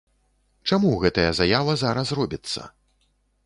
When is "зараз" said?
1.85-2.07